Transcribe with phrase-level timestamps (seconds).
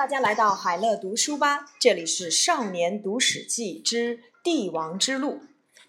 [0.00, 5.42] 大家来到海乐读书吧，这里是少年读史记之帝王之路。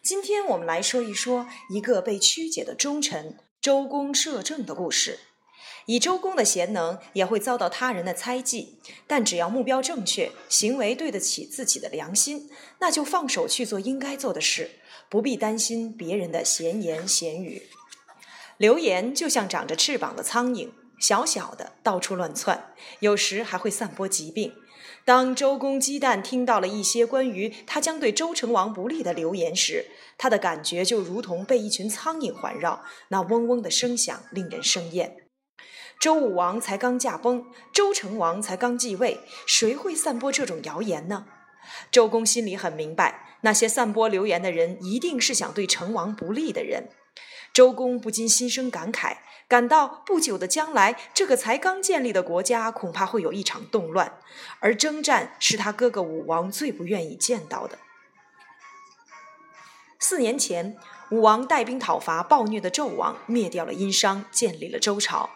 [0.04, 5.20] 今天我们来说一说一个被曲解的忠臣周公摄政的故事。
[5.86, 12.50] 以周公的贤能，也会遭到他人的猜忌，但只要目标正确，行为对得起自己的良心，
[12.82, 14.72] 那就放手去做应该做的事，
[15.08, 17.70] 不必担心别人的闲言闲语。
[18.58, 20.70] 流言就像长着翅膀的苍蝇。
[21.02, 24.54] 小小的到处乱窜，有时还会散播疾病。
[25.04, 29.88] 当周公姬旦听到了一些关于他将对周成王不利的流言时，
[30.18, 35.18] 他的感觉就如同被一群苍蝇环绕，那嗡嗡的声响令人生厌。
[36.00, 41.26] 周武王才刚驾崩，周成王才刚继位，谁会散播这种谣言呢？
[41.92, 46.90] 周公心里很明白，那些散播流言的人一定是想对成王不利的人。
[47.54, 49.18] 周公不禁心生感慨。
[49.48, 54.18] 感到不久的将来，这个才刚建立的国家恐怕会有一场动乱，
[54.62, 57.78] 而征战是他哥哥武王最不愿意见到的。
[60.00, 60.78] 四年前，
[61.10, 65.32] 武王带兵讨伐暴虐的纣王，灭掉了殷商，建立了周朝。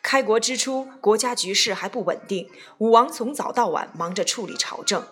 [0.00, 5.06] 开国之初，国家局势还不稳定，武王从早到晚忙着处理朝政。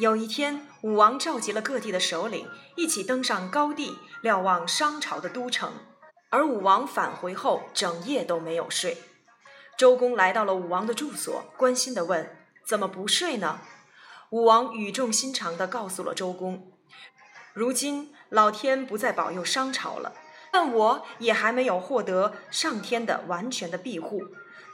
[0.00, 5.74] 有一天，武王召集了各地的首领，一起登上高地，瞭望商朝的都城。
[6.30, 8.96] 而武王返回后，整夜都没有睡。
[9.76, 13.60] 周公来到了武王的住所，关心地问：“怎么不睡呢？”
[14.32, 16.72] 武王语重心长地告诉了周公
[17.52, 20.14] ：“如今老天不再保佑商朝了，
[20.50, 24.22] 但我也还没有获得上天的完全的庇护，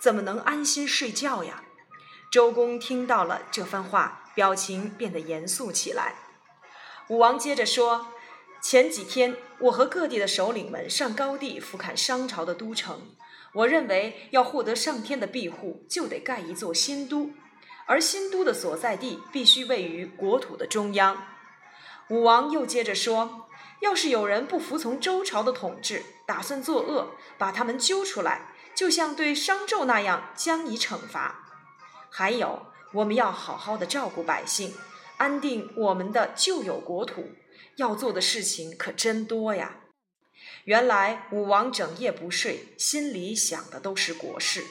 [0.01, 1.65] 怎么能安心睡觉呀？”
[2.31, 6.15] 周公听到了这番话，表情变得严肃起来。
[7.09, 8.07] 武王接着说。
[8.63, 13.17] 前几天，我和各地的首领们上高地俯瞰商朝的都城。
[13.55, 17.31] 我认为，要获得上天的庇护，就得盖一座新都，
[17.87, 21.27] 而新都的所在地必须位于国土的中央。
[22.11, 23.49] 武王又接着说
[23.81, 31.49] ：“要是有人不服从周朝的统治，打算作恶，把他们揪出来，就像对商纣那样，将以惩罚。
[32.11, 34.75] 还有，我们要好好的照顾百姓，
[35.17, 37.31] 安定我们的旧有国土。”
[37.77, 39.77] 要做的事情可真多呀！
[40.65, 44.65] 原来武王整夜不睡，心里想的都是国事。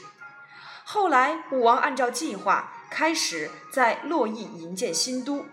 [0.83, 5.45] 后来武王按照计划开始在洛邑营建新都，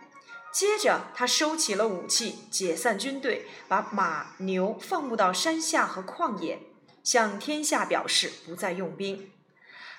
[0.53, 6.61] 接着他收起了武器，解散军队，把马牛放牧到山下和旷野，
[7.03, 9.31] 向天下表示不再用兵。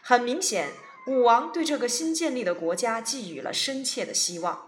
[0.01, 0.69] 很明显，
[1.07, 4.66] 武王对这个新建立的国家寄予了深切的希望。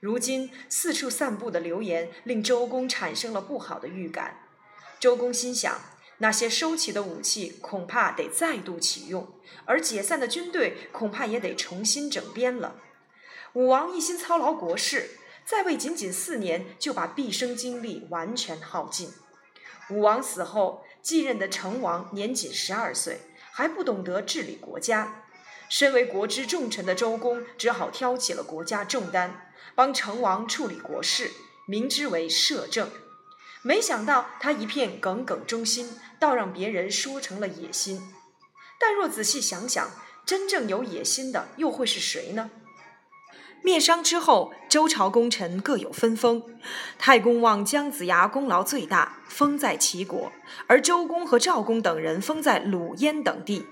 [0.00, 4.38] 如今四处散布的流言，令周公产生了不好的预感。
[4.98, 5.78] 周公心想，
[6.18, 9.28] 那些收起的武器恐怕得再度启用，
[9.66, 12.80] 而解散的军队恐怕也得重新整编了。
[13.52, 15.10] 武王一心操劳国事，
[15.44, 19.10] 在位仅仅四年，就把毕生精力完全耗尽。
[19.90, 25.26] 武王死后，继任的成王年仅十二岁，还不懂得治理国家。
[25.68, 29.49] 身为国之重臣的周公，只好挑起了国家重担。
[29.74, 31.30] 帮成王处理国事，
[31.66, 32.88] 明之为摄政。
[33.62, 38.00] 没想到他一片耿耿忠心，倒让别人说成了野心。
[38.78, 39.90] 但若仔细想想，
[40.24, 42.50] 真正有野心的又会是谁呢？
[43.62, 46.42] 灭商之后，周朝功臣各有分封。
[46.98, 50.32] 太公望姜子牙功劳最大，封在齐国；
[50.66, 53.66] 而周公和赵公等人封在鲁、燕等地。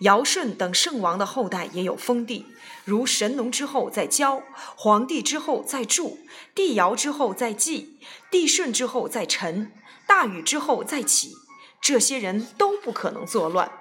[0.00, 2.46] 尧舜等圣王的后代也有封地，
[2.84, 4.42] 如神农之后在交，
[4.76, 6.18] 黄帝之后在祝，
[6.54, 7.98] 帝尧之后在祭，
[8.30, 9.72] 帝舜之后在陈，
[10.06, 11.36] 大禹之后在启。
[11.80, 13.72] 这些人都不可能作乱。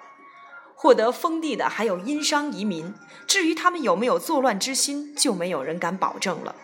[0.74, 2.94] 获得封地的还有殷商移民，
[3.28, 6.56] 至于他们有没有作乱之心，就没有人敢保证了。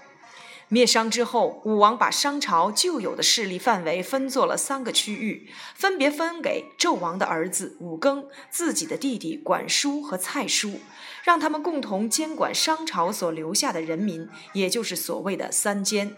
[0.68, 10.80] 灭商之后，武王把商朝旧有的势力范围分作了三个区域，分别分给纣王的儿子武庚、自己的弟弟管叔和蔡叔，
[11.24, 16.16] 让他们共同监管商朝所留下的人民，也就是所谓的三监。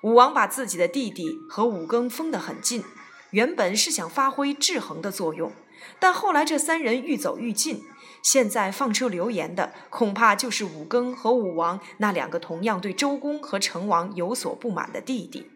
[0.00, 2.82] 武王把自己的弟弟和武庚封得很近，
[3.30, 5.52] 原本是想发挥制衡的作用，
[6.00, 7.84] 但后来这三人愈走愈近。
[8.22, 15.50] 现在放出流言的，恐怕就是武庚和武王那两个同样对周公和成王有所不满的弟弟。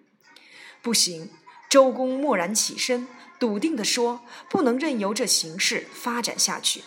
[0.83, 1.31] 不行，
[1.69, 3.07] 周公蓦然起身，
[3.39, 6.83] 笃定地说：“不能任由这形势发展下去。”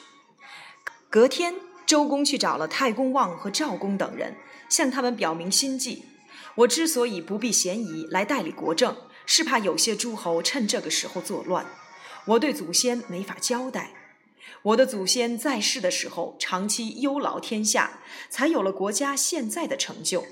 [1.10, 4.36] 隔天，周公去找了太公望和赵公等人，
[4.70, 6.06] 向他们表明心迹
[6.56, 8.96] ：“我之所以不避嫌疑来代理国政，
[9.26, 11.66] 是怕有些诸侯趁这个时候作乱，
[12.26, 13.92] 我对祖先没法交代。”
[14.64, 18.00] 我的祖先在世的时候长期忧劳天下，
[18.30, 20.26] 才有了国家现在的成就。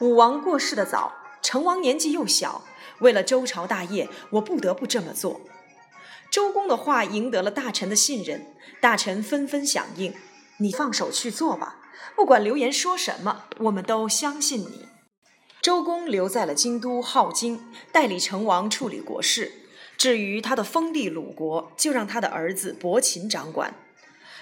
[0.00, 2.64] 武王过世的早，成王年纪又小，
[3.00, 5.40] 为了周朝大业，我不得不这么做。
[6.30, 10.14] 周公的话赢得了大臣的信任，大臣纷纷响应
[10.58, 11.78] ：“你放手去做吧，
[12.14, 14.86] 不管流言说什么，我们都相信你。”
[15.62, 17.60] 周公留在了京都镐京，
[17.90, 19.65] 代理成王处理国事。
[19.96, 23.74] 至于他的封地鲁国，就让他的儿子伯禽掌管。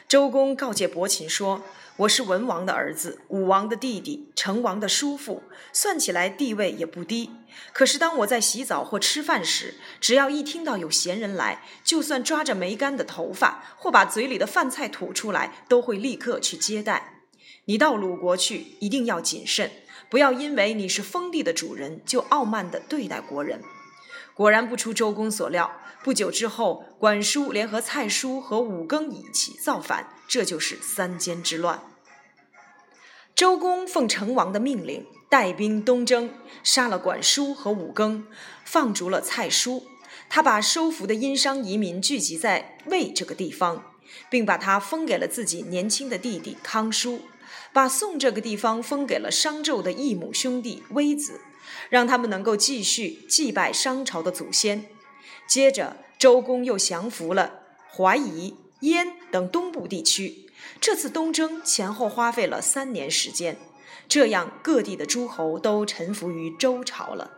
[0.07, 1.63] 周公告诫伯禽说
[1.97, 7.31] ：“我是文王的儿子，武王的弟弟，成王的叔父，算起来地位也不低。
[7.73, 17.23] 可是当我在洗澡或吃饭时，只要一听到有闲人来，就算抓着没干的头发或把嘴里的饭菜吐出来，都会立刻去接待。
[17.65, 19.71] 你到鲁国去，一定要谨慎，
[20.11, 23.63] 不要因为你是封地的主人，就傲慢地对待国人。”
[24.35, 25.71] 果然不出周公所料，
[26.03, 31.83] 不久之后，管叔联合蔡叔和武庚一起造反，这就是三监之乱。
[33.35, 36.31] 周公奉成王的命令，带兵东征，
[36.63, 38.25] 杀了管叔和武庚，
[38.65, 39.87] 放逐了蔡叔。
[40.29, 43.93] 他把收服的殷商遗民聚集在魏这个地方，
[44.29, 47.23] 并把他封给了自己年轻的弟弟康叔，
[47.73, 51.41] 把宋这个地方封给了商纣的异母兄弟微子。
[51.89, 54.87] 让他们能够继续祭拜商朝的祖先。
[55.47, 57.61] 接着，周公又降服了
[57.95, 60.47] 怀疑、燕等东部地区。
[60.81, 63.59] 这次东征前后花费了三年时间，
[64.09, 67.31] 这样各地的诸侯都臣服于周朝了。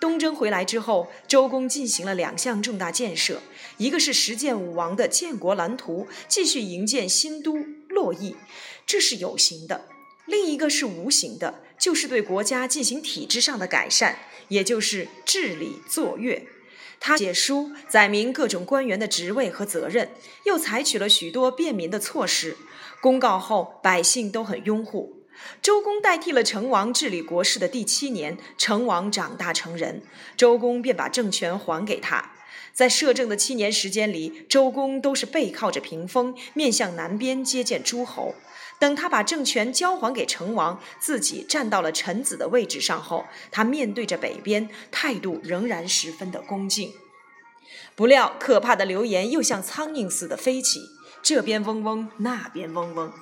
[0.00, 3.40] 东征回来之后，周公进行了两项重大建设：
[3.78, 7.56] 一个是实践武王的建国蓝图，继续营建新都
[7.88, 8.36] 洛邑，
[8.86, 9.80] 这是有形的；
[10.26, 11.62] 另一个是无形的。
[11.78, 16.46] 就是对国家进行体制上的改善，也就是治理作乐。
[17.00, 20.10] 他写书载明各种官员的职位和责任，
[20.44, 22.56] 又采取了许多便民的措施。
[23.00, 25.22] 公告后，百姓都很拥护。
[25.62, 30.02] 周公代替了成王治理国事的第七年，成王长大成人，
[30.36, 32.32] 周公便把政权还给他。
[32.72, 38.34] 在摄政的七年时间里，周公都是背靠着屏风，面向南边接见诸侯。
[38.78, 46.92] 等他把政权交还给成王，自己站到了臣子的位置上后，他面对着北边，态度仍然十分的恭敬。
[47.96, 50.80] 不料，可怕的流言又像苍蝇似的飞起，
[51.20, 53.12] 这边嗡嗡，那边嗡嗡，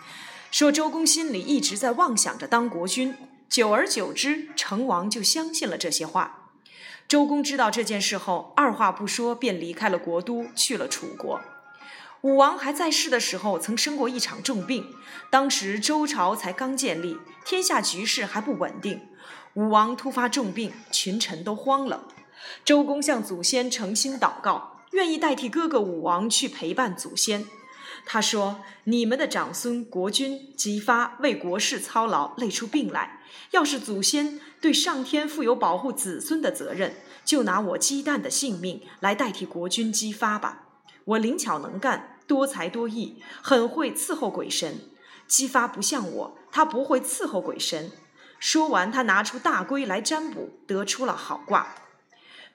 [0.50, 3.14] 说周公心里一直在妄想着当国君。
[3.48, 6.50] 久而久之，成王就相信了这些话。
[7.08, 11.40] 周公知道这件事后，二话不说便离开了国都，去了楚国。
[12.26, 14.92] 武王还在世的时候，曾生过一场重病。
[15.30, 19.00] 当时周朝才刚建立，天下局势还不稳定。
[19.54, 22.08] 武王突发重病，群臣都慌了。
[22.64, 27.46] 周公向祖先诚心祷告，愿意代替哥哥武王去陪伴祖先。
[28.04, 33.20] 他说：“你们的长孙国君姬发为国事操劳，累出病来。
[33.52, 40.64] 要是祖先对上天负有保护子孙的责任，就拿我姬旦的性命来代替国君姬发吧。
[41.04, 44.80] 我灵巧能干。”多才多艺，很会伺候鬼神。
[45.26, 47.90] 姬发不像我，他不会伺候鬼神。
[48.38, 51.74] 说完，他拿出大龟来占卜，得出了好卦。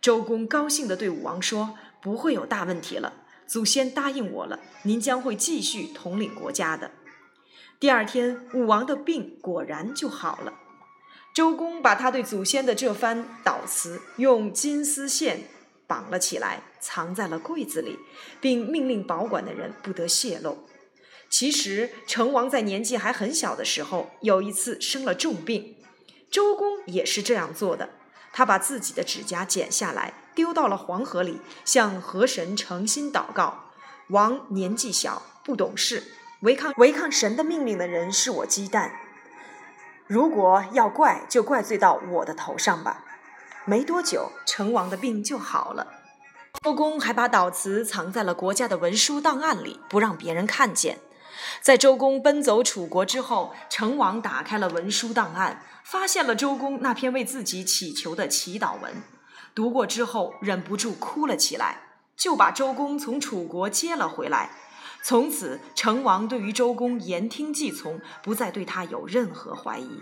[0.01, 3.13] 周公高兴地对武王说：“不会有大问题了，
[3.47, 6.91] 祖先答应我了，您将会继续统领国家的。”
[7.79, 10.53] 第二天，武王的病果然就好了。
[11.33, 15.47] 周公把他对祖先的这番祷词用金丝线。
[15.87, 17.99] 绑了起来，藏在了柜子里，
[18.41, 20.67] 并命令保管的人不得泄露。
[21.29, 25.77] 其实，成王在年纪还很小的时候，有一次生了重病，
[26.29, 27.91] 周公也是这样做的。
[28.33, 33.71] 他把自己的指甲剪下来，丢到了黄河里，向河神诚心祷告
[34.09, 36.03] ：“王年纪小，不懂事，
[36.41, 38.93] 违抗违抗神的命令的人是我鸡蛋。
[40.07, 43.05] 如果要怪，就怪罪到我的头上吧。”
[43.63, 46.00] 没多久，成王的病就好了。
[46.59, 50.99] 周公还把祷词藏在了国家的文书档案里，不让别人看见。
[51.61, 59.01] 在周公奔走楚国之后，成王打开了文书档案，发现了周公那篇为自己祈求的祈祷文。
[59.55, 61.81] 读过之后，忍不住哭了起来，
[62.15, 64.51] 就把周公从楚国接了回来。
[65.03, 69.99] 从此，成王对于周公言听计从，不再对他有任何怀疑。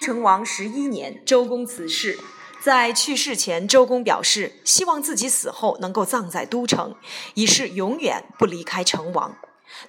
[0.00, 2.18] 成王十一年，周公辞世。
[2.64, 6.94] 在去世前，周公表示希望自己死后能够葬在都城，
[7.34, 9.36] 以示永远不离开成王。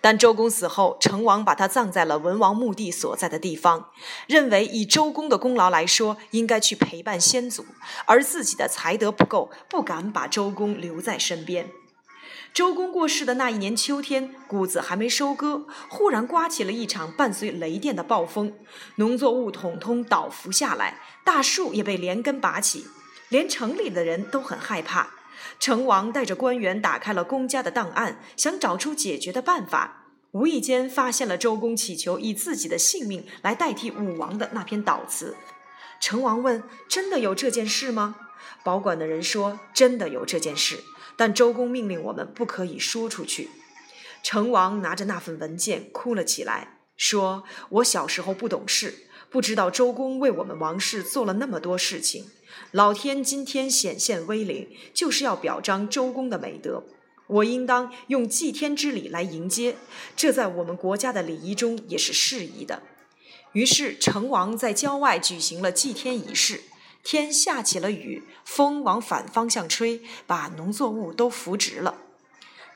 [0.01, 3.91] 但周公死后，成王把他葬在了文王墓地所在的地方，
[4.27, 7.65] 认为以周公的功劳来说，应该去陪伴先祖，
[8.03, 11.69] 而自己的才德不够，不敢把周公留在身边。
[12.55, 18.53] 周公过世的那一年秋天，谷子还没收割，忽然刮起了一场伴随雷电的暴风，
[18.95, 22.87] 农作物统统倒伏下来，大树也被连根拔起，
[23.27, 25.09] 连城里的人都很害怕。
[25.59, 35.35] 成王带着官员打开了公家的档案，想找出解决的办法，无意间发现了周公祈求以自己的性命来代替武王的那篇祷词。
[35.99, 38.15] 成王问：“真的有这件事吗？”
[38.63, 40.79] 保管的人说：“真的有这件事。”
[41.17, 43.49] 但周公命令我们不可以说出去。
[44.23, 52.25] 成王拿着那份文件哭了起来，说：“我小时候不懂事，不知道周公为我们王室做了那么多事情。
[52.71, 56.83] 老天今天显现威灵，就是要表彰周公的美德。
[57.27, 59.75] 我应当用祭天之礼来迎接，
[60.15, 62.81] 这在我们国家的礼仪中也是适宜的。”
[63.53, 66.61] 于是成王在郊外举行了祭天仪式。
[67.05, 71.99] 天下起了雨，风往反方向吹，把农作物都扶直了。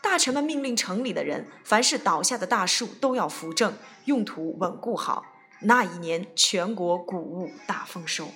[0.03, 3.74] 大臣们命令城里的人，凡是倒下的大树都要扶正，
[4.05, 5.25] 用土稳固好。
[5.62, 8.29] 那一年，全国谷物大丰收。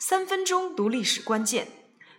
[0.00, 1.68] 三分钟读历史关键，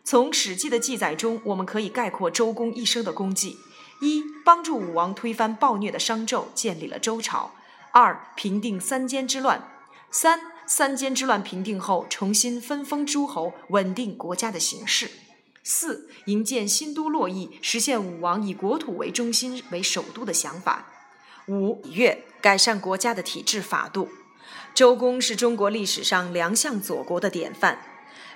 [0.05, 3.57] 从《史记》的记载中，我们可以概括周公一生的功绩：
[4.00, 7.51] 一、帮助武王推翻暴虐的商纣，建立了周朝；
[7.91, 9.59] 二、平定三监之乱；
[10.09, 10.50] 三。
[10.65, 15.12] 三监之乱平定后，重新分封诸侯，稳定国家的形势。
[15.63, 20.88] 四、营建新都洛邑，实现武王以国土为中心为首都的想法。
[21.48, 24.10] 五、月改善国家的体制法度。
[24.74, 27.80] 周公是中国历史上良相佐国的典范。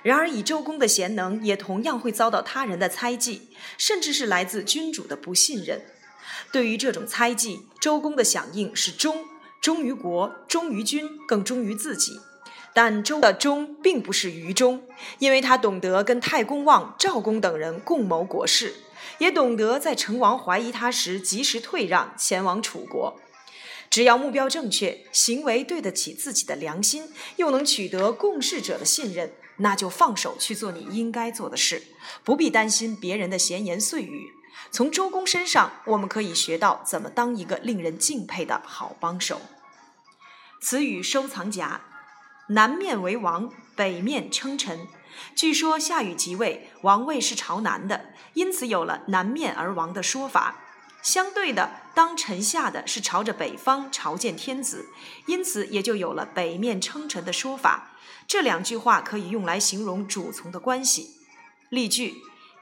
[0.02, 5.82] 然而，以周公的贤能，也同样会遭到他人的猜忌，甚至是来自君主的不信任。
[6.52, 9.24] 对于这种猜忌，周公的响应是忠。
[9.60, 12.20] 忠于国，忠于君，更忠于自己。
[12.72, 14.82] 但周的忠并不是愚忠，
[15.18, 18.74] 因为他懂得跟太公望、赵公等人共谋国事，
[19.18, 23.18] 也懂得在成王怀疑他时及时退让，前往楚国。
[23.88, 31.82] 只要目标正确，行为对得起自己的良心，又能取得共事者的信任，那就放手去做你应该做的事，
[32.22, 34.35] 不必担心别人的闲言碎语。
[34.70, 39.40] 从周公身上，我们可以学到怎么当一个令人敬佩的好帮手。
[40.60, 41.80] 词语收藏夹：
[42.48, 44.86] 南面为王，北面称臣。
[45.34, 50.62] 据说夏禹即位，王位是朝南的，因此有了南面而王的说法。
[51.02, 54.86] 相对的，当臣下的是朝着北方朝见天子，
[55.26, 57.92] 因此也就有了北面称臣的说法。
[58.26, 61.16] 这两句话可以用来形容主从的关系。
[61.68, 62.16] 例句：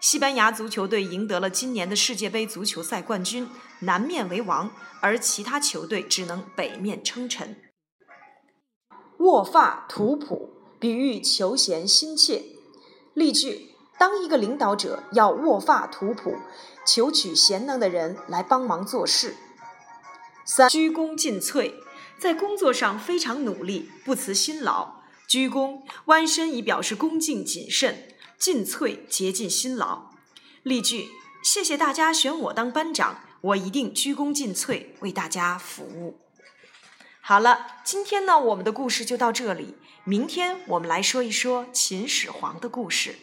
[0.05, 4.71] 西班牙足球队赢得了今年的世界杯足球赛冠军，南面为王，
[5.01, 7.57] 而其他球队只能北面称臣。
[9.21, 12.43] 卧发图谱，比喻求贤心切。
[13.15, 16.37] 例句：当一个领导者要卧发图谱，
[16.87, 19.35] 求取贤能的人来帮忙做事。
[20.45, 21.73] 三鞠躬尽瘁，
[22.19, 25.03] 在工作上非常努力，不辞辛劳。
[25.27, 28.14] 鞠躬弯身以表示恭敬谨慎，
[28.45, 30.11] 尽瘁竭尽辛劳。
[30.63, 31.09] 例句：
[31.43, 36.21] 谢谢大家选我当班长，我一定鞠躬尽瘁为大家服务。
[37.23, 39.77] 好了，今天呢，我们的故事就到这里。
[40.05, 43.17] 明天我们来说一说秦始皇的故事。